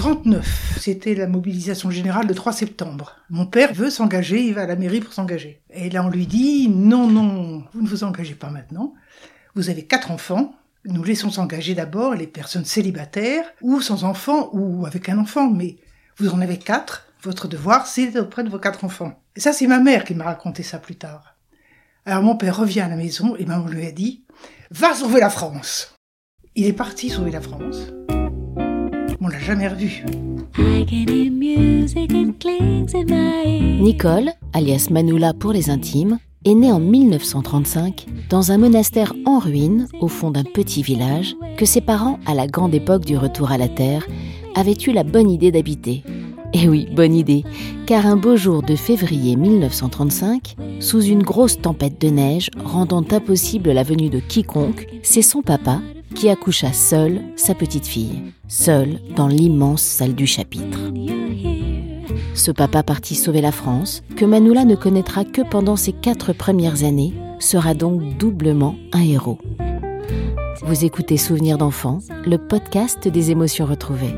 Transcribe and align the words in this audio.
39, 0.00 0.78
c'était 0.80 1.14
la 1.14 1.26
mobilisation 1.26 1.90
générale 1.90 2.26
de 2.26 2.32
3 2.32 2.54
septembre. 2.54 3.16
Mon 3.28 3.44
père 3.44 3.74
veut 3.74 3.90
s'engager, 3.90 4.42
il 4.42 4.54
va 4.54 4.62
à 4.62 4.66
la 4.66 4.74
mairie 4.74 5.00
pour 5.00 5.12
s'engager. 5.12 5.60
Et 5.68 5.90
là, 5.90 6.02
on 6.02 6.08
lui 6.08 6.26
dit, 6.26 6.70
non, 6.70 7.06
non, 7.06 7.64
vous 7.74 7.82
ne 7.82 7.86
vous 7.86 8.02
engagez 8.02 8.34
pas 8.34 8.48
maintenant. 8.48 8.94
Vous 9.54 9.68
avez 9.68 9.82
quatre 9.82 10.10
enfants. 10.10 10.54
Nous 10.86 11.04
laissons 11.04 11.30
s'engager 11.30 11.74
d'abord 11.74 12.14
les 12.14 12.26
personnes 12.26 12.64
célibataires 12.64 13.44
ou 13.60 13.82
sans 13.82 14.04
enfants 14.04 14.48
ou 14.54 14.86
avec 14.86 15.10
un 15.10 15.18
enfant. 15.18 15.50
Mais 15.50 15.76
vous 16.16 16.30
en 16.30 16.40
avez 16.40 16.56
quatre. 16.56 17.12
Votre 17.22 17.46
devoir, 17.46 17.86
c'est 17.86 18.18
auprès 18.18 18.42
de 18.42 18.48
vos 18.48 18.58
quatre 18.58 18.84
enfants. 18.84 19.22
Et 19.36 19.40
ça, 19.40 19.52
c'est 19.52 19.66
ma 19.66 19.80
mère 19.80 20.04
qui 20.04 20.14
m'a 20.14 20.24
raconté 20.24 20.62
ça 20.62 20.78
plus 20.78 20.96
tard. 20.96 21.36
Alors 22.06 22.22
mon 22.22 22.36
père 22.36 22.56
revient 22.56 22.80
à 22.80 22.88
la 22.88 22.96
maison 22.96 23.36
et 23.36 23.44
maman 23.44 23.66
lui 23.66 23.84
a 23.84 23.92
dit, 23.92 24.24
va 24.70 24.94
sauver 24.94 25.20
la 25.20 25.28
France. 25.28 25.94
Il 26.54 26.64
est 26.64 26.72
parti 26.72 27.10
sauver 27.10 27.32
la 27.32 27.42
France. 27.42 27.92
On 29.22 29.28
l'a 29.28 29.38
jamais 29.38 29.68
revu. 29.68 30.02
Nicole, 33.80 34.30
alias 34.54 34.88
Manoula 34.90 35.34
pour 35.34 35.52
les 35.52 35.68
intimes, 35.68 36.18
est 36.46 36.54
née 36.54 36.72
en 36.72 36.80
1935 36.80 38.06
dans 38.30 38.50
un 38.50 38.56
monastère 38.56 39.12
en 39.26 39.38
ruine 39.38 39.88
au 40.00 40.08
fond 40.08 40.30
d'un 40.30 40.44
petit 40.44 40.82
village 40.82 41.36
que 41.58 41.66
ses 41.66 41.82
parents, 41.82 42.18
à 42.24 42.34
la 42.34 42.46
grande 42.46 42.74
époque 42.74 43.04
du 43.04 43.18
retour 43.18 43.50
à 43.50 43.58
la 43.58 43.68
terre, 43.68 44.06
avaient 44.54 44.78
eu 44.86 44.92
la 44.92 45.04
bonne 45.04 45.30
idée 45.30 45.52
d'habiter. 45.52 46.02
Et 46.54 46.62
eh 46.64 46.68
oui, 46.68 46.88
bonne 46.90 47.14
idée, 47.14 47.44
car 47.86 48.06
un 48.06 48.16
beau 48.16 48.36
jour 48.36 48.62
de 48.62 48.74
février 48.74 49.36
1935, 49.36 50.56
sous 50.80 51.02
une 51.02 51.22
grosse 51.22 51.60
tempête 51.60 52.00
de 52.00 52.08
neige 52.08 52.50
rendant 52.64 53.04
impossible 53.10 53.70
la 53.70 53.82
venue 53.82 54.08
de 54.08 54.18
quiconque, 54.18 54.86
c'est 55.02 55.22
son 55.22 55.42
papa 55.42 55.80
qui 56.20 56.28
accoucha 56.28 56.74
seul 56.74 57.22
sa 57.34 57.54
petite 57.54 57.86
fille, 57.86 58.20
seul 58.46 58.98
dans 59.16 59.26
l'immense 59.26 59.80
salle 59.80 60.14
du 60.14 60.26
chapitre. 60.26 60.78
Ce 62.34 62.50
papa 62.50 62.82
parti 62.82 63.14
sauver 63.14 63.40
la 63.40 63.52
France, 63.52 64.02
que 64.16 64.26
Manoula 64.26 64.66
ne 64.66 64.74
connaîtra 64.74 65.24
que 65.24 65.40
pendant 65.40 65.76
ses 65.76 65.94
quatre 65.94 66.34
premières 66.34 66.84
années, 66.84 67.14
sera 67.38 67.72
donc 67.72 68.18
doublement 68.18 68.74
un 68.92 69.00
héros. 69.00 69.38
Vous 70.60 70.84
écoutez 70.84 71.16
Souvenirs 71.16 71.56
d'enfants, 71.56 72.00
le 72.26 72.36
podcast 72.36 73.08
des 73.08 73.30
émotions 73.30 73.64
retrouvées. 73.64 74.14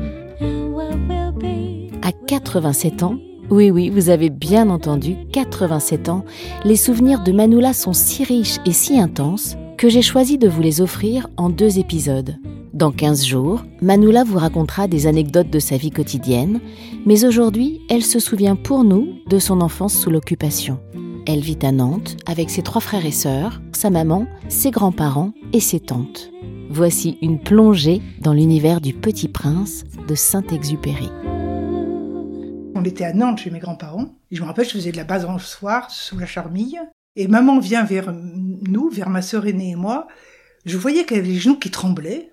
À 2.01 2.11
87 2.11 3.03
ans, 3.03 3.15
oui 3.49 3.71
oui, 3.71 3.89
vous 3.89 4.09
avez 4.09 4.29
bien 4.29 4.69
entendu, 4.69 5.15
87 5.31 6.09
ans, 6.09 6.25
les 6.65 6.75
souvenirs 6.75 7.23
de 7.23 7.31
Manoula 7.31 7.71
sont 7.71 7.93
si 7.93 8.25
riches 8.25 8.59
et 8.65 8.73
si 8.73 8.99
intenses 8.99 9.55
que 9.83 9.89
j'ai 9.89 10.01
choisi 10.01 10.37
de 10.37 10.47
vous 10.47 10.61
les 10.61 10.79
offrir 10.79 11.27
en 11.35 11.49
deux 11.49 11.77
épisodes. 11.77 12.37
Dans 12.73 12.93
15 12.93 13.25
jours, 13.25 13.65
Manoula 13.81 14.23
vous 14.23 14.37
racontera 14.37 14.87
des 14.87 15.07
anecdotes 15.07 15.49
de 15.49 15.59
sa 15.59 15.75
vie 15.75 15.91
quotidienne, 15.91 16.61
mais 17.05 17.25
aujourd'hui, 17.25 17.81
elle 17.89 18.01
se 18.01 18.17
souvient 18.17 18.55
pour 18.55 18.85
nous 18.85 19.19
de 19.27 19.39
son 19.39 19.59
enfance 19.59 19.93
sous 19.93 20.09
l'occupation. 20.09 20.79
Elle 21.27 21.41
vit 21.41 21.59
à 21.63 21.73
Nantes 21.73 22.15
avec 22.27 22.49
ses 22.49 22.61
trois 22.61 22.79
frères 22.79 23.05
et 23.05 23.11
sœurs, 23.11 23.61
sa 23.73 23.89
maman, 23.89 24.25
ses 24.47 24.71
grands-parents 24.71 25.33
et 25.51 25.59
ses 25.59 25.81
tantes. 25.81 26.31
Voici 26.69 27.17
une 27.21 27.41
plongée 27.41 28.01
dans 28.21 28.31
l'univers 28.31 28.79
du 28.79 28.93
Petit 28.93 29.27
Prince 29.27 29.83
de 30.07 30.15
Saint-Exupéry. 30.15 31.09
On 32.73 32.85
était 32.85 33.03
à 33.03 33.11
Nantes 33.11 33.39
chez 33.39 33.51
mes 33.51 33.59
grands-parents. 33.59 34.05
Et 34.31 34.37
je 34.37 34.41
me 34.41 34.47
rappelle, 34.47 34.65
je 34.65 34.71
faisais 34.71 34.93
de 34.93 34.97
la 34.97 35.03
base 35.03 35.25
en 35.25 35.39
soir 35.39 35.91
sous 35.91 36.17
la 36.17 36.25
charmille. 36.25 36.79
Et 37.15 37.27
maman 37.27 37.59
vient 37.59 37.83
vers 37.83 38.11
nous, 38.11 38.89
vers 38.89 39.09
ma 39.09 39.21
sœur 39.21 39.45
aînée 39.45 39.71
et 39.71 39.75
moi. 39.75 40.07
Je 40.65 40.77
voyais 40.77 41.05
qu'elle 41.05 41.19
avait 41.19 41.27
les 41.27 41.39
genoux 41.39 41.59
qui 41.59 41.69
tremblaient. 41.69 42.31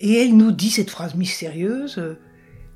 Et 0.00 0.14
elle 0.14 0.36
nous 0.36 0.50
dit 0.50 0.70
cette 0.70 0.90
phrase 0.90 1.14
mystérieuse 1.14 2.02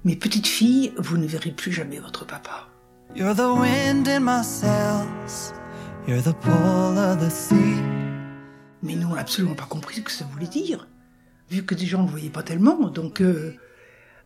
Mes 0.05 0.15
petites 0.15 0.47
filles, 0.47 0.93
vous 0.97 1.17
ne 1.17 1.27
verrez 1.27 1.51
plus 1.51 1.73
jamais 1.73 1.99
votre 1.99 2.25
papa. 2.25 2.69
You're 3.17 3.35
the 3.35 3.41
wind 3.41 4.07
in 4.07 4.21
my 4.21 4.45
sails. 4.45 5.53
You're 6.07 6.23
the 6.23 6.35
pull 6.41 6.97
of 6.97 7.19
the 7.19 7.31
sea. 7.31 7.83
Mais 8.85 8.95
nous, 8.95 9.09
on 9.09 9.15
n'a 9.15 9.23
absolument 9.23 9.57
pas 9.57 9.67
compris 9.67 9.97
ce 9.97 10.01
que 10.03 10.13
ça 10.13 10.25
voulait 10.33 10.47
dire. 10.47 10.87
Vu 11.51 11.65
que 11.65 11.75
des 11.75 11.87
gens 11.87 12.05
ne 12.05 12.09
voyaient 12.09 12.31
pas 12.31 12.45
tellement. 12.45 12.89
Donc, 12.91 13.21
euh, 13.21 13.57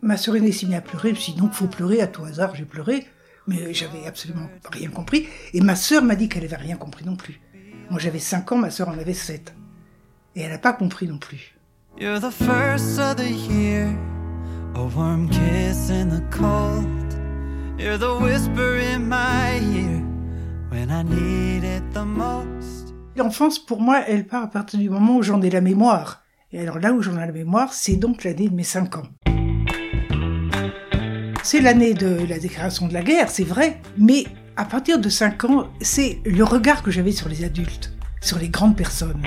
ma 0.03 0.19
sœur 0.19 0.36
aînée 0.36 0.53
s'est 0.53 0.66
mise 0.66 0.74
à 0.74 0.82
pleurer. 0.82 1.10
Je 1.10 1.14
me 1.14 1.20
suis 1.20 1.32
dit, 1.32 1.41
donc, 1.41 1.53
faut 1.53 1.69
pleurer 1.69 2.03
à 2.03 2.06
tout 2.06 2.24
hasard. 2.24 2.54
J'ai 2.54 2.66
pleuré 2.66 3.06
mais 3.47 3.72
j'avais 3.75 4.06
absolument 4.06 4.48
rien 4.70 4.91
compris. 4.91 5.26
Et 5.53 5.60
ma 5.60 5.76
sœur 5.76 6.03
m'a 6.03 6.16
dit 6.16 6.28
qu'elle 6.28 6.42
n'avait 6.42 6.56
rien 6.56 6.76
compris 6.76 7.04
non 7.04 7.16
plus. 7.16 7.41
Moi 7.91 7.98
j'avais 7.98 8.19
5 8.19 8.53
ans, 8.53 8.56
ma 8.56 8.70
sœur 8.70 8.88
en 8.88 8.98
avait 8.98 9.14
7. 9.14 9.54
Et 10.34 10.42
elle 10.42 10.50
n'a 10.50 10.58
pas 10.58 10.72
compris 10.72 11.06
non 11.06 11.19
plus. 11.19 11.58
You're 11.98 12.20
the 12.20 12.30
first 12.30 12.98
of 12.98 13.16
the 13.16 13.30
year, 13.30 13.88
a 14.75 14.82
warm 14.82 15.28
kiss 15.28 15.91
in 15.91 16.08
the 16.08 16.22
cold. 16.30 16.86
You're 17.78 17.98
the 17.98 18.19
whisper 18.22 18.78
in 18.78 19.00
my 19.08 19.59
ear 19.76 20.03
when 20.70 20.91
I 20.91 21.03
need 21.03 21.64
it 21.64 21.82
the 21.92 22.04
most. 22.04 22.94
L'enfance, 23.14 23.59
pour 23.59 23.80
moi, 23.82 24.03
elle 24.06 24.26
part 24.26 24.44
à 24.44 24.50
partir 24.50 24.78
du 24.78 24.88
moment 24.88 25.16
où 25.16 25.22
j'en 25.22 25.42
ai 25.42 25.50
la 25.50 25.60
mémoire. 25.60 26.22
Et 26.50 26.60
alors 26.60 26.78
là 26.78 26.92
où 26.92 27.03
j'en 27.03 27.12
ai 27.16 27.26
la 27.26 27.32
mémoire, 27.32 27.74
c'est 27.74 27.97
donc 27.97 28.24
l'année 28.24 28.48
de 28.48 28.54
mes 28.54 28.62
5 28.62 28.97
ans. 28.97 29.09
C'est 31.52 31.60
l'année 31.60 31.92
de 31.92 32.26
la 32.26 32.38
déclaration 32.38 32.88
de 32.88 32.94
la 32.94 33.02
guerre, 33.02 33.28
c'est 33.28 33.44
vrai, 33.44 33.78
mais 33.98 34.24
à 34.56 34.64
partir 34.64 34.98
de 34.98 35.10
5 35.10 35.44
ans, 35.44 35.68
c'est 35.82 36.18
le 36.24 36.44
regard 36.44 36.82
que 36.82 36.90
j'avais 36.90 37.12
sur 37.12 37.28
les 37.28 37.44
adultes, 37.44 37.92
sur 38.22 38.38
les 38.38 38.48
grandes 38.48 38.74
personnes. 38.74 39.20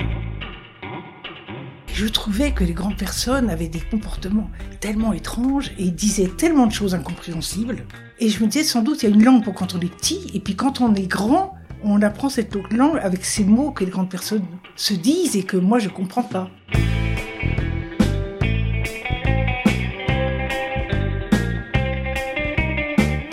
Je 1.94 2.06
trouvais 2.06 2.50
que 2.50 2.64
les 2.64 2.72
grandes 2.72 2.96
personnes 2.96 3.48
avaient 3.48 3.68
des 3.68 3.78
comportements 3.78 4.50
tellement 4.80 5.12
étranges 5.12 5.70
et 5.78 5.92
disaient 5.92 6.32
tellement 6.36 6.66
de 6.66 6.72
choses 6.72 6.96
incompréhensibles. 6.96 7.86
Et 8.18 8.28
je 8.28 8.42
me 8.42 8.48
disais, 8.48 8.64
sans 8.64 8.82
doute, 8.82 9.04
il 9.04 9.08
y 9.08 9.12
a 9.12 9.14
une 9.14 9.22
langue 9.22 9.44
pour 9.44 9.54
quand 9.54 9.76
on 9.76 9.80
est 9.80 9.94
petit, 9.94 10.28
et 10.34 10.40
puis 10.40 10.56
quand 10.56 10.80
on 10.80 10.96
est 10.96 11.06
grand, 11.06 11.54
on 11.84 12.02
apprend 12.02 12.28
cette 12.28 12.56
langue 12.72 12.98
avec 13.00 13.24
ces 13.24 13.44
mots 13.44 13.70
que 13.70 13.84
les 13.84 13.90
grandes 13.92 14.10
personnes 14.10 14.46
se 14.74 14.94
disent 14.94 15.36
et 15.36 15.44
que 15.44 15.56
moi 15.56 15.78
je 15.78 15.90
comprends 15.90 16.24
pas. 16.24 16.50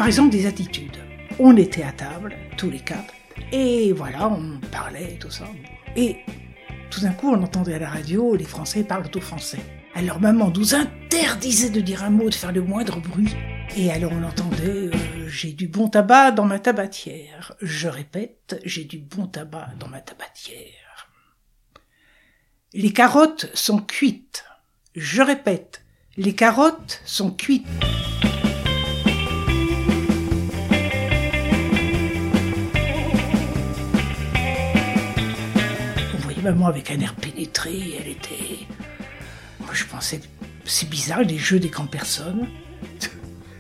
Par 0.04 0.10
exemple, 0.10 0.32
des 0.32 0.46
attitudes. 0.46 0.98
On 1.40 1.56
était 1.56 1.84
à 1.84 1.94
table, 1.94 2.36
tous 2.58 2.70
les 2.70 2.82
quatre, 2.82 3.14
et 3.54 3.94
voilà, 3.94 4.28
on 4.28 4.60
parlait 4.70 5.14
et 5.14 5.18
tout 5.18 5.32
ça. 5.32 5.46
Et 5.96 6.18
tout 6.90 7.00
d'un 7.00 7.14
coup, 7.14 7.30
on 7.30 7.42
entendait 7.42 7.76
à 7.76 7.80
la 7.80 7.90
radio, 7.90 8.36
les 8.36 8.44
Français 8.44 8.84
parlent 8.84 9.10
au 9.16 9.22
français. 9.22 9.62
Alors 9.96 10.20
maman 10.20 10.52
nous 10.54 10.76
interdisait 10.76 11.70
de 11.70 11.80
dire 11.80 12.04
un 12.04 12.10
mot, 12.10 12.30
de 12.30 12.36
faire 12.36 12.52
le 12.52 12.62
moindre 12.62 13.00
bruit. 13.00 13.34
Et 13.78 13.94
alors 13.94 14.12
on 14.12 14.24
entendait 14.26 14.90
euh, 14.94 15.30
J'ai 15.30 15.54
du 15.54 15.70
bon 15.70 15.88
tabac 15.88 16.32
dans 16.32 16.44
ma 16.44 16.60
tabatière. 16.60 17.56
Je 17.62 17.88
répète, 17.88 18.60
j'ai 18.66 18.84
du 18.84 18.98
bon 18.98 19.28
tabac 19.28 19.70
dans 19.80 19.88
ma 19.88 20.02
tabatière. 20.02 21.08
Les 22.74 22.92
carottes 22.92 23.50
sont 23.54 23.80
cuites. 23.80 24.44
Je 24.98 25.22
répète, 25.22 25.86
les 26.18 26.36
carottes 26.36 27.02
sont 27.06 27.32
cuites. 27.32 27.66
Maman 36.44 36.68
avec 36.68 36.92
un 36.92 37.00
air 37.00 37.16
pénétré, 37.16 37.98
elle 38.00 38.10
était... 38.10 38.68
Moi 39.62 39.70
je 39.74 39.86
pensais, 39.86 40.20
c'est 40.66 40.90
bizarre 40.90 41.22
les 41.22 41.38
jeux 41.38 41.60
des 41.60 41.70
grandes 41.70 41.90
personnes. 41.90 42.48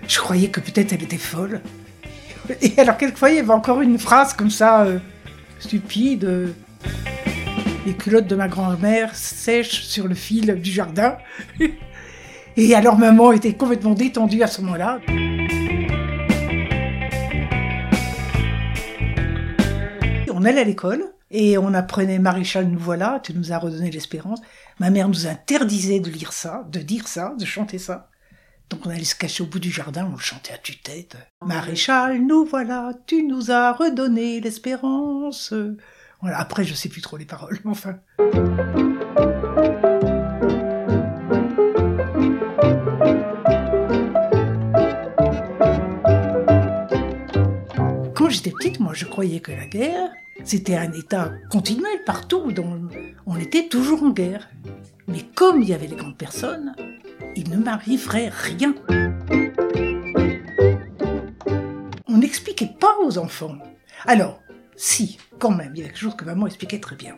Je 0.08 0.20
croyais 0.20 0.50
que 0.50 0.60
peut-être 0.60 0.92
elle 0.94 1.04
était 1.04 1.18
folle. 1.18 1.62
Et 2.62 2.78
alors 2.78 2.98
quelquefois 2.98 3.30
il 3.30 3.38
y 3.38 3.40
avait 3.40 3.52
encore 3.52 3.82
une 3.82 3.98
phrase 3.98 4.34
comme 4.34 4.50
ça, 4.50 4.84
euh, 4.84 5.00
stupide. 5.60 6.54
les 7.86 7.94
culottes 7.94 8.28
de 8.28 8.36
ma 8.36 8.50
grand-mère 8.50 9.16
sèchent 9.16 9.84
sur 9.84 10.08
le 10.08 10.16
fil 10.16 10.56
du 10.62 10.72
jardin. 10.72 11.18
Et 12.58 12.76
alors 12.76 13.00
maman 13.00 13.32
était 13.32 13.54
complètement 13.54 13.94
détendue 13.94 14.44
à 14.44 14.48
ce 14.48 14.62
moment-là. 14.62 15.00
On 20.36 20.44
allait 20.44 20.62
à 20.62 20.66
l'école 20.66 21.13
et 21.34 21.58
on 21.58 21.74
apprenait 21.74 22.20
Maréchal, 22.20 22.68
nous 22.68 22.80
voilà, 22.80 23.20
tu 23.22 23.34
nous 23.34 23.52
as 23.52 23.58
redonné 23.58 23.90
l'espérance. 23.90 24.40
Ma 24.80 24.92
mère 24.92 25.10
nous 25.10 25.26
interdisait 25.26 26.00
de 26.00 26.12
lire 26.12 26.32
ça, 26.32 26.64
de 26.72 26.80
dire 26.80 27.08
ça, 27.08 27.34
de 27.40 27.44
chanter 27.44 27.80
ça. 27.80 28.12
Donc 28.70 28.86
on 28.86 28.92
allait 28.92 29.04
se 29.04 29.16
cacher 29.16 29.42
au 29.42 29.48
bout 29.48 29.60
du 29.60 29.72
jardin, 29.72 30.10
on 30.14 30.18
chantait 30.18 30.54
à 30.54 30.60
tue-tête. 30.60 31.18
Maréchal, 31.44 32.22
nous 32.22 32.46
voilà, 32.46 32.92
tu 33.08 33.24
nous 33.24 33.50
as 33.50 33.74
redonné 33.74 34.42
l'espérance. 34.42 35.56
Voilà, 36.22 36.40
après 36.40 36.64
je 36.64 36.76
sais 36.76 36.88
plus 36.88 37.02
trop 37.02 37.18
les 37.18 37.26
paroles, 37.26 37.60
mais 37.66 37.72
enfin. 37.72 37.96
Quand 48.16 48.30
j'étais 48.30 48.52
petite, 48.52 48.80
moi 48.80 48.94
je 48.94 49.06
croyais 49.06 49.40
que 49.40 49.52
la 49.52 49.66
guerre, 49.66 50.12
c'était 50.44 50.76
un 50.76 50.92
état 50.92 51.32
continuel 51.50 52.04
partout, 52.06 52.52
on 53.26 53.38
était 53.38 53.68
toujours 53.68 54.04
en 54.04 54.10
guerre. 54.10 54.50
Mais 55.08 55.22
comme 55.36 55.62
il 55.62 55.70
y 55.70 55.74
avait 55.74 55.88
les 55.88 55.96
grandes 55.96 56.18
personnes, 56.18 56.76
il 57.36 57.50
ne 57.50 57.58
m'arriverait 57.58 58.30
rien. 58.30 58.74
On 62.08 62.18
n'expliquait 62.18 62.74
pas 62.80 62.96
aux 63.04 63.18
enfants. 63.18 63.58
Alors, 64.06 64.42
si, 64.76 65.18
quand 65.40 65.52
même, 65.52 65.74
il 65.76 65.82
y 65.82 65.84
a 65.84 65.88
quelque 65.88 66.00
chose 66.00 66.16
que 66.16 66.26
maman 66.26 66.48
expliquait 66.48 66.80
très 66.80 66.96
bien. 66.96 67.18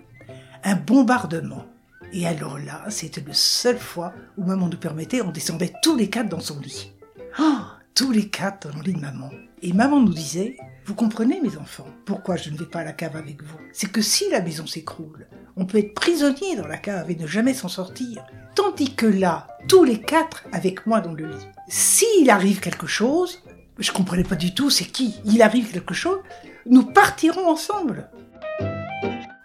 Un 0.64 0.76
bombardement. 0.76 1.66
Et 2.14 2.28
alors 2.28 2.60
là, 2.60 2.86
c'était 2.90 3.24
la 3.26 3.34
seule 3.34 3.80
fois 3.80 4.14
où 4.38 4.44
maman 4.46 4.68
nous 4.68 4.78
permettait, 4.78 5.22
on 5.22 5.32
descendait 5.32 5.74
tous 5.82 5.96
les 5.96 6.10
quatre 6.10 6.30
dans 6.30 6.40
son 6.40 6.60
lit. 6.60 6.92
Oh, 7.40 7.62
tous 7.94 8.12
les 8.12 8.30
quatre 8.30 8.70
dans 8.70 8.78
le 8.78 8.84
lit 8.84 8.94
de 8.94 9.00
maman. 9.00 9.32
Et 9.62 9.74
maman 9.74 10.00
nous 10.00 10.14
disait, 10.14 10.58
vous 10.86 10.94
comprenez 10.94 11.42
mes 11.42 11.58
enfants, 11.58 11.88
pourquoi 12.06 12.36
je 12.36 12.52
ne 12.52 12.58
vais 12.58 12.66
pas 12.66 12.82
à 12.82 12.84
la 12.84 12.94
cave 12.94 13.16
avec 13.16 13.42
vous? 13.42 13.58
C'est 13.74 13.92
que 13.92 14.04
si 14.04 14.30
la 14.30 14.42
maison 14.42 14.68
s'écroule, 14.68 15.28
on 15.56 15.66
peut 15.66 15.80
être 15.80 15.96
prisonnier 15.96 16.56
dans 16.56 16.68
la 16.68 16.78
cave 16.78 17.10
et 17.10 17.16
ne 17.16 17.26
jamais 17.26 17.56
s'en 17.56 17.70
sortir. 17.70 18.24
Tandis 18.54 18.94
que 18.94 19.08
là, 19.08 19.48
tous 19.68 19.84
les 19.84 20.00
quatre 20.00 20.44
avec 20.52 20.86
moi 20.86 21.02
dans 21.02 21.14
le 21.14 21.26
lit. 21.26 21.48
S'il 21.68 22.30
arrive 22.30 22.60
quelque 22.60 22.86
chose, 22.86 23.42
je 23.80 23.92
comprenais 23.92 24.24
pas 24.24 24.36
du 24.36 24.54
tout 24.54 24.70
c'est 24.70 24.86
qui, 24.86 25.16
il 25.26 25.42
arrive 25.42 25.72
quelque 25.72 25.96
chose, 25.96 26.20
nous 26.68 26.84
partirons 26.84 27.50
ensemble. 27.50 28.12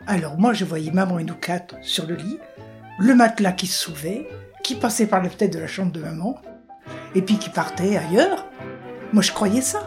Alors 0.06 0.36
moi 0.36 0.52
je 0.52 0.66
voyais 0.66 0.90
maman 0.90 1.18
et 1.18 1.24
nous 1.24 1.34
quatre 1.34 1.74
sur 1.80 2.06
le 2.06 2.16
lit, 2.16 2.38
le 2.98 3.14
matelas 3.14 3.52
qui 3.52 3.66
se 3.66 3.84
soulevait, 3.84 4.28
qui 4.62 4.74
passait 4.74 5.06
par 5.06 5.22
la 5.22 5.30
fenêtre 5.30 5.56
de 5.56 5.60
la 5.62 5.66
chambre 5.66 5.92
de 5.92 6.00
maman, 6.00 6.38
et 7.14 7.22
puis 7.22 7.38
qui 7.38 7.48
partait 7.48 7.96
ailleurs. 7.96 8.46
Moi 9.14 9.22
je 9.22 9.32
croyais 9.32 9.62
ça. 9.62 9.80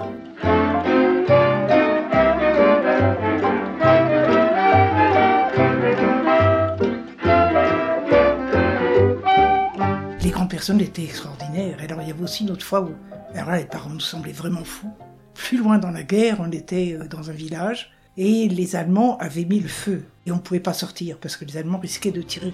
Les 10.24 10.30
grandes 10.30 10.50
personnes 10.50 10.80
étaient 10.80 11.04
extraordinaires. 11.04 11.78
Alors 11.82 12.02
il 12.02 12.08
y 12.08 12.12
avait 12.12 12.24
aussi 12.24 12.44
une 12.44 12.52
autre 12.52 12.66
fois 12.66 12.82
où 12.82 12.92
alors 13.36 13.50
là, 13.50 13.58
les 13.58 13.66
parents 13.66 13.90
nous 13.90 14.00
semblaient 14.00 14.32
vraiment 14.32 14.64
fous. 14.64 14.92
Plus 15.34 15.58
loin 15.58 15.80
dans 15.80 15.92
la 15.92 16.04
guerre, 16.04 16.38
on 16.40 16.50
était 16.52 16.96
euh, 16.98 17.08
dans 17.08 17.30
un 17.30 17.34
village 17.34 17.92
et 18.16 18.48
les 18.48 18.76
Allemands 18.76 19.18
avaient 19.18 19.44
mis 19.44 19.60
le 19.60 19.68
feu 19.68 20.06
et 20.26 20.32
on 20.32 20.36
ne 20.36 20.40
pouvait 20.40 20.60
pas 20.62 20.72
sortir 20.72 21.18
parce 21.18 21.36
que 21.36 21.44
les 21.44 21.58
Allemands 21.58 21.80
risquaient 21.80 22.12
de 22.12 22.22
tirer. 22.22 22.54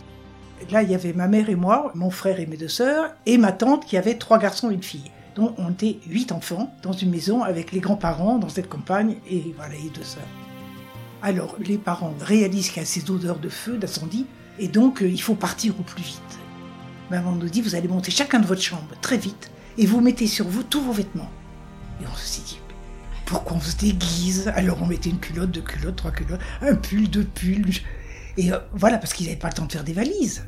Là, 0.71 0.81
il 0.81 0.89
y 0.89 0.95
avait 0.95 1.13
ma 1.13 1.27
mère 1.27 1.49
et 1.49 1.55
moi, 1.55 1.91
mon 1.93 2.09
frère 2.09 2.39
et 2.39 2.45
mes 2.47 2.57
deux 2.57 2.69
sœurs, 2.69 3.13
et 3.25 3.37
ma 3.37 3.51
tante 3.51 3.85
qui 3.85 3.97
avait 3.97 4.15
trois 4.15 4.39
garçons 4.39 4.71
et 4.71 4.73
une 4.73 4.83
fille. 4.83 5.11
Donc 5.35 5.53
on 5.57 5.69
était 5.69 5.99
huit 6.07 6.31
enfants 6.31 6.73
dans 6.81 6.93
une 6.93 7.11
maison 7.11 7.43
avec 7.43 7.71
les 7.71 7.81
grands-parents 7.81 8.39
dans 8.39 8.49
cette 8.49 8.67
campagne 8.67 9.17
et 9.29 9.53
voilà, 9.55 9.75
les 9.75 9.89
deux 9.89 10.03
sœurs. 10.03 10.23
Alors 11.21 11.55
les 11.59 11.77
parents 11.77 12.15
réalisent 12.19 12.69
qu'il 12.69 12.81
y 12.81 12.83
a 12.83 12.87
ces 12.87 13.11
odeurs 13.11 13.39
de 13.39 13.49
feu, 13.49 13.77
d'incendie, 13.77 14.25
et 14.57 14.69
donc 14.69 15.03
euh, 15.03 15.07
il 15.07 15.21
faut 15.21 15.35
partir 15.35 15.79
au 15.79 15.83
plus 15.83 16.01
vite. 16.01 16.39
Maman 17.09 17.31
nous 17.31 17.49
dit, 17.49 17.61
vous 17.61 17.73
allez 17.73 17.87
monter 17.87 18.11
chacun 18.11 18.39
de 18.39 18.45
votre 18.45 18.61
chambre 18.61 18.93
très 19.01 19.17
vite, 19.17 19.49
et 19.79 19.87
vous 19.87 19.99
mettez 19.99 20.27
sur 20.27 20.47
vous 20.47 20.61
tous 20.61 20.79
vos 20.79 20.91
vêtements. 20.91 21.29
Et 22.01 22.05
on 22.05 22.15
se 22.15 22.39
dit, 22.39 22.59
pourquoi 23.25 23.57
on 23.57 23.59
se 23.59 23.75
déguise? 23.75 24.51
Alors 24.55 24.79
on 24.83 24.85
mettait 24.85 25.09
une 25.09 25.19
culotte, 25.19 25.49
deux 25.49 25.61
culottes, 25.61 25.95
trois 25.95 26.11
culottes, 26.11 26.41
un 26.61 26.75
pull, 26.75 27.09
deux 27.09 27.23
pulls. 27.23 27.81
Et 28.37 28.53
euh, 28.53 28.59
voilà, 28.73 28.99
parce 28.99 29.13
qu'ils 29.13 29.25
n'avaient 29.25 29.39
pas 29.39 29.47
le 29.47 29.53
temps 29.53 29.65
de 29.65 29.71
faire 29.71 29.83
des 29.83 29.93
valises. 29.93 30.45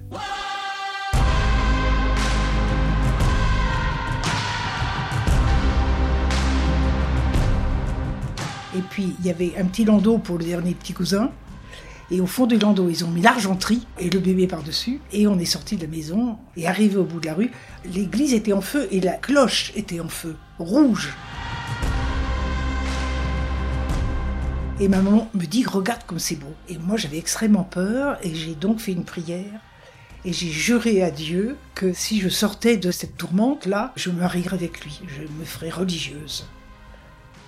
Et 8.76 8.82
puis 8.90 9.16
il 9.20 9.26
y 9.26 9.32
avait 9.32 9.56
un 9.58 9.66
petit 9.66 9.84
landau 9.84 10.20
pour 10.20 10.38
le 10.38 10.46
dernier 10.46 10.76
petit 10.76 10.94
cousin. 10.94 11.32
Et 12.14 12.20
au 12.20 12.28
fond 12.28 12.46
du 12.46 12.58
landau, 12.58 12.90
ils 12.90 13.06
ont 13.06 13.10
mis 13.10 13.22
l'argenterie 13.22 13.88
et 13.98 14.10
le 14.10 14.20
bébé 14.20 14.46
par-dessus. 14.46 15.00
Et 15.14 15.28
on 15.28 15.40
est 15.40 15.46
sorti 15.46 15.78
de 15.78 15.84
la 15.84 15.88
maison 15.88 16.38
et 16.58 16.68
arrivé 16.68 16.98
au 16.98 17.06
bout 17.06 17.22
de 17.22 17.26
la 17.26 17.34
rue, 17.34 17.52
l'église 17.86 18.34
était 18.34 18.52
en 18.52 18.60
feu 18.60 18.90
et 18.92 19.00
la 19.00 19.14
cloche 19.14 19.72
était 19.78 20.02
en 20.02 20.10
feu, 20.10 20.36
rouge. 20.60 21.14
Et 24.82 24.90
maman 24.90 25.30
me 25.34 25.46
dit, 25.46 25.64
regarde 25.64 26.04
comme 26.06 26.20
c'est 26.20 26.36
beau. 26.36 26.54
Et 26.68 26.78
moi, 26.78 26.98
j'avais 26.98 27.18
extrêmement 27.18 27.64
peur 27.64 28.18
et 28.24 28.36
j'ai 28.36 28.56
donc 28.56 28.80
fait 28.80 28.92
une 28.92 29.06
prière. 29.06 29.62
Et 30.26 30.34
j'ai 30.34 30.50
juré 30.50 31.02
à 31.04 31.12
Dieu 31.12 31.56
que 31.76 31.94
si 31.94 32.20
je 32.20 32.28
sortais 32.28 32.76
de 32.76 32.92
cette 32.92 33.16
tourmente-là, 33.16 33.94
je 33.96 34.10
me 34.10 34.20
marierais 34.20 34.56
avec 34.56 34.84
lui. 34.84 35.00
Je 35.08 35.22
me 35.22 35.46
ferais 35.46 35.70
religieuse. 35.70 36.46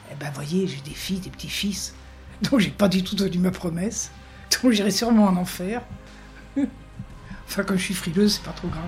Eh 0.09 0.15
ben, 0.15 0.31
voyez, 0.33 0.67
j'ai 0.67 0.81
des 0.89 0.95
filles, 0.95 1.19
des 1.19 1.29
petits-fils. 1.29 1.95
Donc, 2.49 2.61
j'ai 2.61 2.71
pas 2.71 2.87
du 2.87 3.03
tout 3.03 3.15
tenu 3.15 3.39
ma 3.39 3.51
promesse. 3.51 4.09
Donc, 4.61 4.71
j'irai 4.71 4.91
sûrement 4.91 5.25
en 5.25 5.37
enfer. 5.37 5.81
enfin, 7.47 7.63
comme 7.63 7.77
je 7.77 7.83
suis 7.83 7.93
frileuse, 7.93 8.35
c'est 8.35 8.43
pas 8.43 8.51
trop 8.51 8.67
grave. 8.67 8.83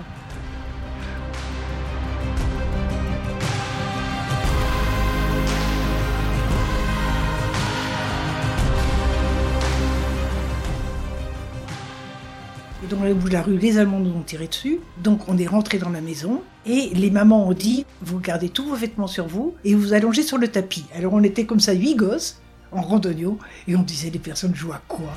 Et 12.84 12.88
donc, 12.88 13.04
au 13.04 13.14
bout 13.14 13.28
de 13.28 13.32
la 13.32 13.42
rue, 13.42 13.58
les 13.58 13.78
Allemands 13.78 13.98
nous 13.98 14.10
ont 14.10 14.22
tiré 14.22 14.46
dessus. 14.46 14.80
Donc, 15.02 15.28
on 15.28 15.36
est 15.38 15.46
rentré 15.46 15.78
dans 15.78 15.90
la 15.90 16.00
maison. 16.00 16.42
Et 16.66 16.90
les 16.94 17.10
mamans 17.10 17.48
ont 17.48 17.52
dit 17.52 17.84
Vous 18.02 18.20
gardez 18.20 18.48
tous 18.48 18.64
vos 18.64 18.76
vêtements 18.76 19.06
sur 19.06 19.26
vous 19.26 19.54
et 19.64 19.74
vous 19.74 19.92
allongez 19.92 20.22
sur 20.22 20.38
le 20.38 20.48
tapis. 20.48 20.84
Alors, 20.94 21.14
on 21.14 21.22
était 21.22 21.46
comme 21.46 21.60
ça, 21.60 21.72
huit 21.72 21.96
gosses, 21.96 22.40
en 22.72 22.82
randonnion. 22.82 23.38
Et 23.66 23.74
on 23.76 23.82
disait 23.82 24.10
Les 24.10 24.18
personnes 24.18 24.54
jouent 24.54 24.72
à 24.72 24.82
quoi? 24.86 25.12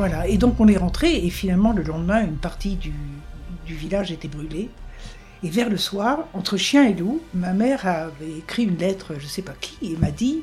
Voilà. 0.00 0.26
Et 0.26 0.38
donc, 0.38 0.58
on 0.60 0.66
est 0.66 0.78
rentré. 0.78 1.26
Et 1.26 1.28
finalement, 1.28 1.74
le 1.74 1.82
lendemain, 1.82 2.24
une 2.24 2.38
partie 2.38 2.76
du, 2.76 2.94
village 3.66 4.10
était 4.10 4.28
brûlée. 4.28 4.70
Et 5.42 5.50
vers 5.50 5.68
le 5.68 5.76
soir, 5.76 6.26
entre 6.32 6.56
chien 6.56 6.88
et 6.88 6.94
loup, 6.94 7.20
ma 7.34 7.52
mère 7.52 7.86
avait 7.86 8.38
écrit 8.38 8.62
une 8.62 8.78
lettre, 8.78 9.16
je 9.18 9.24
ne 9.24 9.28
sais 9.28 9.42
pas 9.42 9.52
qui, 9.60 9.92
et 9.92 9.96
m'a 9.98 10.10
dit 10.10 10.40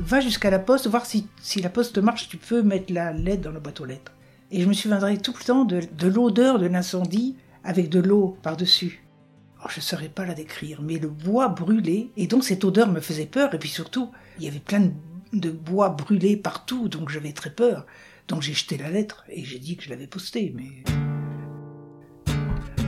Va 0.00 0.18
jusqu'à 0.18 0.50
la 0.50 0.58
poste, 0.58 0.88
voir 0.88 1.06
si, 1.06 1.28
si 1.40 1.62
la 1.62 1.68
poste 1.68 1.98
marche, 1.98 2.28
tu 2.28 2.36
peux 2.36 2.62
mettre 2.62 2.92
la 2.92 3.12
lettre 3.12 3.42
dans 3.42 3.52
la 3.52 3.60
boîte 3.60 3.80
aux 3.80 3.84
lettres. 3.84 4.10
Et 4.50 4.60
je 4.60 4.66
me 4.66 4.72
souviendrai 4.72 5.18
tout 5.18 5.34
le 5.38 5.44
temps 5.44 5.64
de, 5.64 5.82
de 5.96 6.08
l'odeur 6.08 6.58
de 6.58 6.66
l'incendie 6.66 7.36
avec 7.62 7.88
de 7.88 8.00
l'eau 8.00 8.36
par-dessus. 8.42 9.04
Oh, 9.64 9.68
je 9.70 9.78
ne 9.78 9.82
saurais 9.82 10.08
pas 10.08 10.26
la 10.26 10.34
décrire, 10.34 10.82
mais 10.82 10.98
le 10.98 11.08
bois 11.08 11.46
brûlé, 11.46 12.10
et 12.16 12.26
donc 12.26 12.42
cette 12.42 12.64
odeur 12.64 12.88
me 12.88 12.98
faisait 12.98 13.26
peur, 13.26 13.54
et 13.54 13.58
puis 13.60 13.68
surtout, 13.68 14.10
il 14.40 14.46
y 14.46 14.48
avait 14.48 14.58
plein 14.58 14.80
de, 14.80 14.90
de 15.32 15.50
bois 15.50 15.90
brûlé 15.90 16.36
partout, 16.36 16.88
donc 16.88 17.08
j'avais 17.08 17.32
très 17.32 17.50
peur. 17.50 17.86
Donc 18.28 18.42
j'ai 18.42 18.54
jeté 18.54 18.76
la 18.76 18.90
lettre, 18.90 19.24
et 19.28 19.44
j'ai 19.44 19.58
dit 19.58 19.76
que 19.76 19.84
je 19.84 19.90
l'avais 19.90 20.08
postée, 20.08 20.52
mais... 20.56 20.82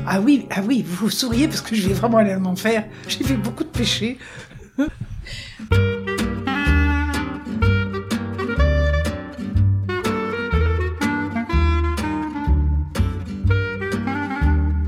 Ah 0.07 0.21
oui, 0.21 0.47
ah 0.51 0.63
oui, 0.67 0.83
vous 0.85 1.07
vous 1.07 1.11
souriez 1.11 1.47
parce 1.47 1.61
que 1.61 1.77
je 1.77 1.87
vais 1.87 1.95
vraiment 1.95 2.19
aller 2.19 2.35
en 2.35 2.45
enfer. 2.45 2.89
J'ai 3.07 3.23
fait 3.23 3.37
beaucoup 3.37 3.63
de 3.63 3.69
péchés. 3.69 4.19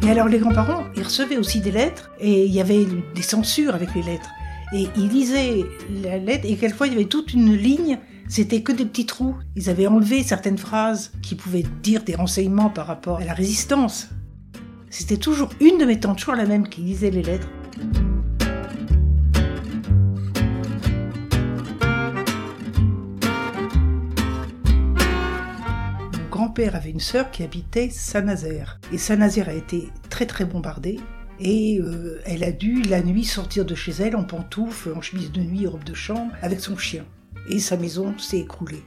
Et 0.03 0.11
alors 0.11 0.27
les 0.27 0.39
grands-parents, 0.39 0.87
ils 0.97 1.03
recevaient 1.03 1.37
aussi 1.37 1.61
des 1.61 1.71
lettres 1.71 2.11
et 2.19 2.47
il 2.47 2.53
y 2.53 2.61
avait 2.61 2.87
des 3.15 3.23
censures 3.23 3.75
avec 3.75 3.95
les 3.95 4.03
lettres. 4.03 4.31
Et 4.73 4.89
ils 4.97 5.09
lisaient 5.09 5.65
la 6.03 6.19
lettre 6.19 6.47
et 6.49 6.57
quelquefois 6.57 6.87
il 6.87 6.95
y 6.95 6.97
avait 6.97 7.05
toute 7.05 7.35
une 7.35 7.55
ligne, 7.55 7.99
c'était 8.31 8.63
que 8.63 8.71
des 8.71 8.87
petits 8.87 9.07
trous. 9.07 9.35
Ils 9.57 9.69
avaient 9.69 9.89
enlevé 9.89 10.23
certaines 10.23 10.57
phrases 10.57 11.11
qui 11.21 11.35
pouvaient 11.35 11.65
dire 11.83 12.05
des 12.05 12.15
renseignements 12.15 12.71
par 12.71 12.87
rapport 12.87 13.19
à 13.19 13.25
la 13.25 13.35
résistance. 13.35 14.09
C'était 14.89 15.17
toujours 15.17 15.51
une 15.61 15.79
de 15.79 15.85
mes 15.85 15.99
tantes, 15.99 16.19
toujours 16.19 16.37
la 16.37 16.47
même, 16.47 16.69
qui 16.69 16.81
lisait 16.81 17.11
les 17.11 17.23
lettres. 17.23 17.49
grand-père 26.31 26.75
avait 26.75 26.91
une 26.91 27.01
sœur 27.01 27.31
qui 27.31 27.43
habitait 27.43 27.91
Saint-Nazaire. 27.91 28.81
Et 28.93 28.99
Saint-Nazaire 28.99 29.51
a 29.51 29.53
été 29.53 29.91
très 30.09 30.25
très 30.25 30.47
bombardée. 30.47 30.99
Et 31.39 31.79
euh, 31.79 32.23
elle 32.25 32.45
a 32.45 32.51
dû 32.51 32.83
la 32.83 33.03
nuit 33.03 33.25
sortir 33.25 33.67
de 33.67 33.75
chez 33.75 33.93
elle 33.93 34.17
en 34.17 34.25
pantoufles, 34.25 34.93
en 34.97 35.03
chemise 35.03 35.33
de 35.33 35.43
nuit, 35.43 35.67
robe 35.67 35.85
de 35.85 35.95
chambre, 35.95 36.33
avec 36.41 36.61
son 36.61 36.79
chien. 36.79 37.05
Et 37.49 37.59
sa 37.59 37.77
maison 37.77 38.17
s'est 38.19 38.39
écroulée. 38.39 38.83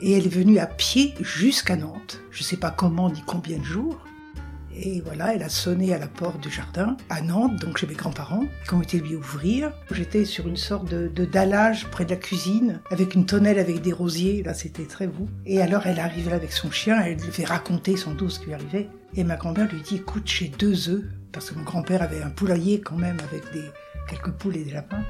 Et 0.00 0.12
elle 0.12 0.26
est 0.26 0.34
venue 0.34 0.58
à 0.58 0.66
pied 0.66 1.14
jusqu'à 1.20 1.76
Nantes. 1.76 2.20
Je 2.30 2.40
ne 2.40 2.44
sais 2.44 2.56
pas 2.56 2.70
comment 2.70 3.10
ni 3.10 3.22
combien 3.26 3.58
de 3.58 3.64
jours. 3.64 3.98
Et 4.74 5.00
voilà, 5.02 5.34
elle 5.34 5.42
a 5.42 5.48
sonné 5.48 5.92
à 5.92 5.98
la 5.98 6.08
porte 6.08 6.40
du 6.40 6.50
jardin 6.50 6.96
à 7.10 7.20
Nantes, 7.20 7.56
donc 7.60 7.76
chez 7.76 7.86
mes 7.86 7.94
grands-parents, 7.94 8.46
qui 8.66 8.74
ont 8.74 8.82
été 8.82 8.98
lui 8.98 9.14
ouvrir. 9.14 9.70
J'étais 9.90 10.24
sur 10.24 10.48
une 10.48 10.56
sorte 10.56 10.88
de, 10.88 11.24
dallage 11.24 11.86
près 11.90 12.04
de 12.04 12.10
la 12.10 12.16
cuisine, 12.16 12.80
avec 12.90 13.14
une 13.14 13.26
tonnelle 13.26 13.58
avec 13.58 13.82
des 13.82 13.92
rosiers, 13.92 14.42
là 14.42 14.54
c'était 14.54 14.86
très 14.86 15.06
beau. 15.06 15.28
Et 15.44 15.60
alors 15.60 15.86
elle 15.86 16.00
arrive 16.00 16.30
là 16.30 16.36
avec 16.36 16.52
son 16.52 16.70
chien, 16.70 17.00
elle 17.02 17.18
lui 17.18 17.30
fait 17.30 17.44
raconter 17.44 17.96
sans 17.96 18.14
doute 18.14 18.30
ce 18.30 18.40
qui 18.40 18.46
lui 18.46 18.54
arrivait. 18.54 18.88
Et 19.14 19.24
ma 19.24 19.36
grand-mère 19.36 19.70
lui 19.70 19.82
dit, 19.82 19.96
écoute, 19.96 20.26
j'ai 20.26 20.48
deux 20.48 20.88
œufs, 20.88 21.04
parce 21.32 21.50
que 21.50 21.58
mon 21.58 21.64
grand-père 21.64 22.02
avait 22.02 22.22
un 22.22 22.30
poulailler 22.30 22.80
quand 22.80 22.96
même 22.96 23.18
avec 23.30 23.52
des, 23.52 23.68
quelques 24.08 24.30
poules 24.30 24.56
et 24.56 24.64
des 24.64 24.72
lapins. 24.72 25.04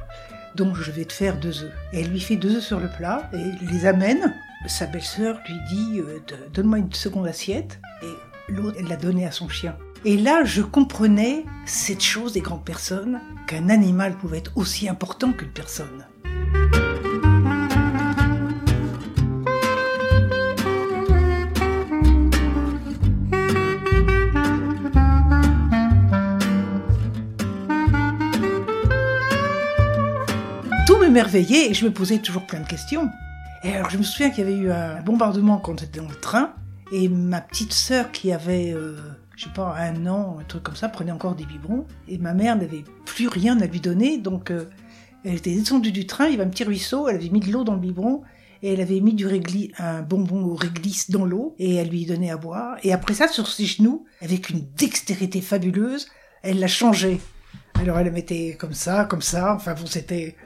Donc 0.54 0.76
je 0.76 0.90
vais 0.90 1.04
te 1.04 1.12
faire 1.12 1.38
deux 1.38 1.64
œufs. 1.64 1.73
Et 1.92 2.00
elle 2.00 2.11
lui 2.11 2.21
fait 2.21 2.37
deux 2.37 2.56
œufs 2.56 2.62
sur 2.62 2.80
le 2.80 2.88
plat 2.88 3.30
et 3.32 3.64
les 3.64 3.87
amène. 3.87 4.35
Sa 4.66 4.87
belle-sœur 4.87 5.40
lui 5.49 5.56
dit, 5.68 6.00
euh, 6.00 6.21
donne-moi 6.52 6.78
une 6.78 6.92
seconde 6.92 7.26
assiette. 7.26 7.80
Et 8.02 8.52
l'autre, 8.52 8.76
elle 8.78 8.88
l'a 8.88 8.97
donné 8.97 9.26
à 9.26 9.32
son 9.32 9.49
chien. 9.49 9.76
Et 10.04 10.16
là, 10.16 10.44
je 10.44 10.62
comprenais 10.62 11.44
cette 11.64 12.02
chose 12.02 12.32
des 12.32 12.40
grandes 12.40 12.64
personnes, 12.64 13.21
qu'un 13.47 13.68
animal 13.68 14.16
pouvait 14.16 14.38
être 14.38 14.56
aussi 14.56 14.88
important 14.88 15.32
qu'une 15.32 15.52
personne. 15.52 16.06
M'émerveillait 31.12 31.71
et 31.71 31.75
je 31.75 31.85
me 31.85 31.92
posais 31.92 32.19
toujours 32.19 32.47
plein 32.47 32.61
de 32.61 32.66
questions. 32.66 33.11
Et 33.64 33.73
alors 33.75 33.90
je 33.90 33.99
me 33.99 34.02
souviens 34.02 34.31
qu'il 34.31 34.45
y 34.45 34.47
avait 34.47 34.57
eu 34.57 34.73
un 34.73 35.02
bombardement 35.02 35.59
quand 35.59 35.73
on 35.73 35.85
était 35.85 36.00
dans 36.00 36.09
le 36.09 36.14
train 36.14 36.54
et 36.90 37.09
ma 37.11 37.42
petite 37.42 37.75
sœur 37.75 38.11
qui 38.12 38.33
avait, 38.33 38.73
euh, 38.73 38.97
je 39.37 39.45
sais 39.45 39.50
pas, 39.54 39.76
un 39.78 40.07
an, 40.07 40.38
un 40.40 40.45
truc 40.45 40.62
comme 40.62 40.75
ça, 40.75 40.88
prenait 40.88 41.12
encore 41.12 41.35
des 41.35 41.45
biberons 41.45 41.87
et 42.09 42.16
ma 42.16 42.33
mère 42.33 42.57
n'avait 42.57 42.85
plus 43.04 43.28
rien 43.28 43.61
à 43.61 43.66
lui 43.66 43.81
donner 43.81 44.16
donc 44.16 44.50
euh, 44.50 44.64
elle 45.25 45.35
était 45.35 45.54
descendue 45.54 45.92
du 45.92 46.07
train, 46.07 46.26
il 46.26 46.33
y 46.33 46.35
avait 46.35 46.45
un 46.45 46.49
petit 46.49 46.64
ruisseau, 46.64 47.09
elle 47.09 47.16
avait 47.16 47.28
mis 47.28 47.40
de 47.40 47.52
l'eau 47.52 47.62
dans 47.62 47.75
le 47.75 47.81
biberon 47.81 48.23
et 48.62 48.73
elle 48.73 48.81
avait 48.81 49.00
mis 49.00 49.12
du 49.12 49.26
réglis, 49.26 49.71
un 49.78 50.00
bonbon 50.00 50.42
au 50.45 50.54
réglisse 50.54 51.11
dans 51.11 51.26
l'eau 51.26 51.54
et 51.59 51.75
elle 51.75 51.90
lui 51.90 52.07
donnait 52.07 52.31
à 52.31 52.38
boire. 52.38 52.78
Et 52.83 52.92
après 52.92 53.14
ça, 53.14 53.28
sur 53.28 53.49
ses 53.49 53.66
genoux, 53.66 54.07
avec 54.23 54.49
une 54.50 54.64
dextérité 54.76 55.42
fabuleuse, 55.42 56.09
elle 56.42 56.59
la 56.59 56.69
changeait. 56.69 57.21
Alors 57.75 57.99
elle 57.99 58.07
la 58.07 58.12
mettait 58.12 58.57
comme 58.59 58.73
ça, 58.73 59.04
comme 59.04 59.23
ça, 59.23 59.54
enfin 59.54 59.75
bon, 59.75 59.87
c'était... 59.87 60.37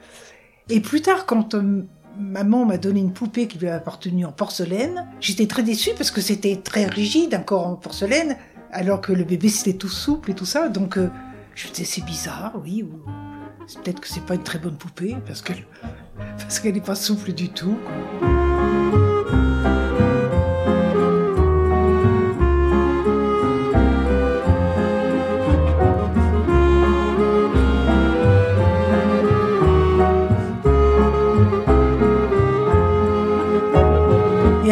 Et 0.69 0.81
plus 0.81 1.01
tard, 1.01 1.25
quand 1.25 1.55
euh, 1.55 1.83
maman 2.19 2.65
m'a 2.65 2.77
donné 2.77 2.99
une 2.99 3.13
poupée 3.13 3.47
qui 3.47 3.57
lui 3.57 3.67
avait 3.67 3.77
appartenu 3.77 4.25
en 4.25 4.31
porcelaine, 4.31 5.07
j'étais 5.21 5.47
très 5.47 5.63
déçue 5.63 5.91
parce 5.95 6.11
que 6.11 6.21
c'était 6.21 6.57
très 6.57 6.85
rigide, 6.85 7.33
un 7.33 7.39
corps 7.39 7.67
en 7.67 7.75
porcelaine, 7.75 8.37
alors 8.71 9.01
que 9.01 9.13
le 9.13 9.23
bébé 9.23 9.49
c'était 9.49 9.77
tout 9.77 9.89
souple 9.89 10.31
et 10.31 10.33
tout 10.33 10.45
ça. 10.45 10.67
Donc 10.67 10.97
euh, 10.97 11.09
je 11.55 11.67
me 11.67 11.73
disais 11.73 11.85
c'est 11.85 12.05
bizarre, 12.05 12.53
oui. 12.63 12.83
Ou... 12.83 13.09
Peut-être 13.83 13.99
que 13.99 14.07
c'est 14.07 14.25
pas 14.25 14.35
une 14.35 14.43
très 14.43 14.59
bonne 14.59 14.77
poupée 14.77 15.15
parce 15.25 15.41
qu'elle 15.41 15.65
parce 16.37 16.59
qu'elle 16.59 16.75
n'est 16.75 16.81
pas 16.81 16.95
souple 16.95 17.33
du 17.33 17.49
tout. 17.49 17.77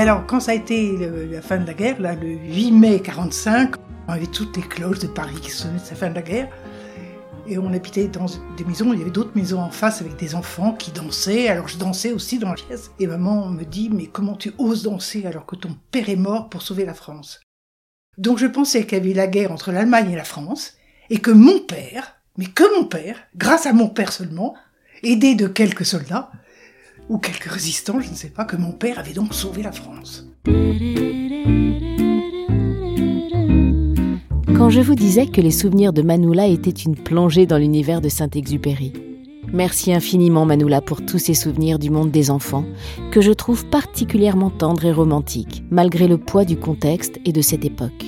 Alors, 0.08 0.28
quand 0.28 0.40
ça 0.40 0.52
a 0.52 0.54
été 0.54 0.96
la 1.32 1.42
fin 1.42 1.58
de 1.58 1.66
la 1.66 1.74
guerre, 1.74 2.00
là, 2.00 2.14
le 2.14 2.28
8 2.28 2.72
mai 2.74 3.02
45, 3.02 3.74
on 4.08 4.12
avait 4.12 4.28
toutes 4.28 4.56
les 4.56 4.62
cloches 4.62 5.00
de 5.00 5.08
Paris 5.08 5.40
qui 5.42 5.50
sonnaient 5.50 5.80
de 5.80 5.90
la 5.90 5.96
fin 5.96 6.10
de 6.12 6.16
la 6.16 6.22
guerre. 6.22 6.48
Et 7.48 7.58
on 7.58 7.74
habitait 7.74 8.08
dans 8.08 8.28
des 8.56 8.66
maisons, 8.66 8.94
il 8.94 9.00
y 9.00 9.02
avait 9.02 9.10
d'autres 9.10 9.36
maisons 9.36 9.60
en 9.60 9.72
face 9.72 10.02
avec 10.02 10.16
des 10.16 10.36
enfants 10.36 10.74
qui 10.74 10.92
dansaient. 10.92 11.48
Alors 11.48 11.68
je 11.68 11.78
dansais 11.78 12.12
aussi 12.12 12.38
dans 12.38 12.50
la 12.50 12.54
pièce. 12.56 12.92
Et 13.00 13.08
maman 13.08 13.50
me 13.50 13.64
dit, 13.64 13.90
mais 13.90 14.06
comment 14.06 14.36
tu 14.36 14.54
oses 14.60 14.84
danser 14.84 15.26
alors 15.26 15.48
que 15.48 15.56
ton 15.56 15.76
père 15.90 16.08
est 16.08 16.16
mort 16.16 16.50
pour 16.50 16.62
sauver 16.62 16.86
la 16.86 16.94
France? 16.94 17.40
Donc 18.20 18.38
je 18.38 18.46
pensais 18.46 18.86
qu'il 18.86 19.00
y 19.00 19.02
avait 19.02 19.14
la 19.14 19.26
guerre 19.26 19.52
entre 19.52 19.72
l'Allemagne 19.72 20.12
et 20.12 20.16
la 20.16 20.24
France, 20.24 20.74
et 21.10 21.18
que 21.18 21.32
mon 21.32 21.58
père, 21.62 22.18
mais 22.38 22.46
que 22.46 22.80
mon 22.80 22.86
père, 22.86 23.18
grâce 23.36 23.66
à 23.66 23.74
mon 23.74 23.90
père 23.90 24.12
seulement, 24.12 24.54
aidé 25.02 25.34
de 25.34 25.48
quelques 25.48 25.86
soldats, 25.86 26.30
ou 27.10 27.18
quelques 27.18 27.46
résistants, 27.46 28.00
je 28.00 28.10
ne 28.10 28.16
sais 28.16 28.30
pas, 28.30 28.46
que 28.46 28.56
mon 28.56 28.72
père 28.72 29.00
avait 29.00 29.14
donc 29.14 29.34
sauvé 29.34 29.64
la 29.64 29.72
France. 29.72 30.28
Quand 34.58 34.70
je 34.70 34.82
vous 34.82 34.96
disais 34.96 35.28
que 35.28 35.42
les 35.42 35.52
souvenirs 35.52 35.94
de 35.94 36.02
Manoula 36.02 36.48
étaient 36.48 36.72
une 36.72 36.96
plongée 36.96 37.46
dans 37.46 37.58
l'univers 37.58 38.02
de 38.02 38.10
Saint-Exupéry. 38.10 38.94
Merci 39.54 39.94
infiniment 39.94 40.46
Manoula 40.46 40.82
pour 40.82 41.06
tous 41.06 41.20
ces 41.20 41.34
souvenirs 41.34 41.78
du 41.78 41.90
monde 41.90 42.12
des 42.12 42.32
enfants, 42.32 42.66
que 43.12 43.22
je 43.22 43.32
trouve 43.32 43.66
particulièrement 43.66 44.50
tendres 44.50 44.86
et 44.86 44.92
romantiques, 44.92 45.64
malgré 45.70 46.08
le 46.08 46.18
poids 46.18 46.46
du 46.46 46.58
contexte 46.58 47.20
et 47.26 47.32
de 47.32 47.42
cette 47.42 47.66
époque. 47.66 48.06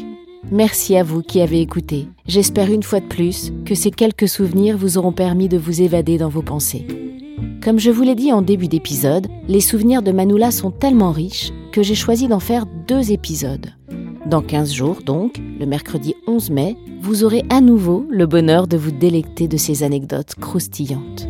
Merci 0.52 0.96
à 0.96 1.04
vous 1.04 1.22
qui 1.22 1.42
avez 1.42 1.62
écouté. 1.62 2.08
J'espère 2.26 2.72
une 2.72 2.84
fois 2.84 3.02
de 3.02 3.08
plus 3.08 3.52
que 3.66 3.76
ces 3.76 3.92
quelques 3.92 4.30
souvenirs 4.30 4.78
vous 4.78 4.98
auront 4.98 5.12
permis 5.12 5.50
de 5.50 5.58
vous 5.58 5.82
évader 5.82 6.18
dans 6.18 6.30
vos 6.30 6.42
pensées. 6.42 7.07
Comme 7.64 7.80
je 7.80 7.92
vous 7.92 8.04
l'ai 8.04 8.16
dit 8.16 8.32
en 8.32 8.42
début 8.42 8.68
d'épisode, 8.68 9.28
les 9.48 9.62
souvenirs 9.62 10.02
de 10.02 10.12
Manoula 10.12 10.52
sont 10.52 10.72
tellement 10.72 11.12
riches 11.12 11.52
que 11.72 11.84
j'ai 11.84 11.96
choisi 11.96 12.28
d'en 12.28 12.40
faire 12.40 12.66
deux 12.88 13.12
épisodes. 13.12 13.68
Dans 14.26 14.42
15 14.42 14.74
jours, 14.74 15.02
donc, 15.06 15.42
le 15.60 15.66
mercredi 15.66 16.16
11 16.28 16.50
mai, 16.50 16.76
vous 17.02 17.24
aurez 17.24 17.44
à 17.50 17.62
nouveau 17.62 18.06
le 18.10 18.26
bonheur 18.26 18.68
de 18.68 18.78
vous 18.78 18.92
délecter 18.92 19.48
de 19.48 19.58
ces 19.58 19.84
anecdotes 19.84 20.36
croustillantes. 20.36 21.28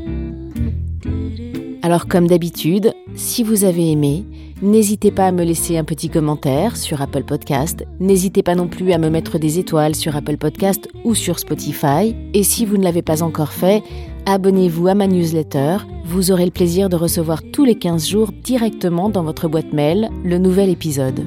Alors 1.84 2.08
comme 2.08 2.28
d'habitude, 2.28 2.94
si 3.16 3.44
vous 3.44 3.64
avez 3.64 3.92
aimé, 3.92 4.26
n'hésitez 4.62 5.12
pas 5.12 5.28
à 5.28 5.32
me 5.32 5.44
laisser 5.44 5.78
un 5.78 5.84
petit 5.84 6.10
commentaire 6.10 6.76
sur 6.76 7.02
Apple 7.02 7.24
Podcast, 7.24 7.86
n'hésitez 8.00 8.44
pas 8.44 8.56
non 8.56 8.68
plus 8.68 8.92
à 8.92 8.98
me 8.98 9.10
mettre 9.10 9.38
des 9.38 9.60
étoiles 9.60 9.96
sur 9.96 10.16
Apple 10.16 10.38
Podcast 10.38 10.90
ou 11.04 11.16
sur 11.16 11.40
Spotify, 11.40 12.16
et 12.34 12.44
si 12.44 12.66
vous 12.66 12.78
ne 12.78 12.84
l'avez 12.84 13.04
pas 13.04 13.24
encore 13.24 13.54
fait, 13.54 13.84
abonnez-vous 14.26 14.88
à 14.88 14.96
ma 14.96 15.08
newsletter, 15.08 15.78
vous 16.08 16.32
aurez 16.32 16.46
le 16.46 16.52
plaisir 16.52 16.88
de 16.88 16.96
recevoir 16.96 17.42
tous 17.52 17.66
les 17.66 17.76
15 17.76 18.08
jours 18.08 18.32
directement 18.32 19.10
dans 19.10 19.24
votre 19.24 19.50
boîte 19.50 19.74
mail 19.74 20.10
le 20.24 20.38
nouvel 20.38 20.70
épisode. 20.70 21.26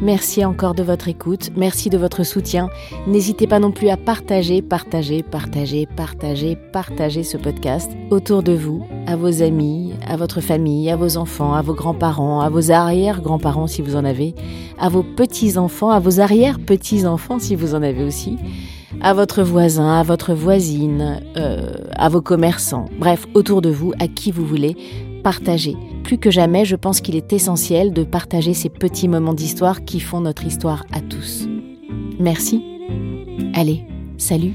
Merci 0.00 0.44
encore 0.44 0.74
de 0.74 0.84
votre 0.84 1.08
écoute, 1.08 1.50
merci 1.56 1.90
de 1.90 1.98
votre 1.98 2.22
soutien. 2.22 2.70
N'hésitez 3.08 3.48
pas 3.48 3.58
non 3.58 3.72
plus 3.72 3.88
à 3.88 3.96
partager, 3.96 4.62
partager, 4.62 5.24
partager, 5.24 5.86
partager, 5.96 6.56
partager 6.72 7.24
ce 7.24 7.36
podcast 7.36 7.90
autour 8.10 8.44
de 8.44 8.52
vous, 8.52 8.86
à 9.08 9.16
vos 9.16 9.42
amis, 9.42 9.92
à 10.06 10.16
votre 10.16 10.40
famille, 10.40 10.88
à 10.88 10.94
vos 10.94 11.16
enfants, 11.16 11.52
à 11.52 11.60
vos 11.60 11.74
grands-parents, 11.74 12.40
à 12.40 12.48
vos 12.48 12.70
arrière-grands-parents 12.70 13.66
si 13.66 13.82
vous 13.82 13.96
en 13.96 14.04
avez, 14.04 14.36
à 14.78 14.88
vos 14.88 15.02
petits-enfants, 15.02 15.90
à 15.90 15.98
vos 15.98 16.20
arrière-petits-enfants 16.20 17.40
si 17.40 17.56
vous 17.56 17.74
en 17.74 17.82
avez 17.82 18.04
aussi, 18.04 18.38
à 19.00 19.14
votre 19.14 19.42
voisin, 19.42 19.98
à 19.98 20.02
votre 20.02 20.34
voisine, 20.34 21.20
euh, 21.36 21.72
à 21.96 22.08
vos 22.08 22.20
commerçants, 22.20 22.86
bref, 22.98 23.26
autour 23.34 23.62
de 23.62 23.70
vous, 23.70 23.92
à 23.98 24.08
qui 24.08 24.30
vous 24.30 24.46
voulez, 24.46 24.76
partager. 25.22 25.76
Plus 26.04 26.18
que 26.18 26.30
jamais, 26.30 26.64
je 26.64 26.76
pense 26.76 27.00
qu'il 27.00 27.16
est 27.16 27.32
essentiel 27.32 27.92
de 27.92 28.04
partager 28.04 28.54
ces 28.54 28.68
petits 28.68 29.08
moments 29.08 29.34
d'histoire 29.34 29.84
qui 29.84 30.00
font 30.00 30.20
notre 30.20 30.44
histoire 30.44 30.84
à 30.92 31.00
tous. 31.00 31.46
Merci. 32.18 32.62
Allez, 33.54 33.84
salut. 34.18 34.54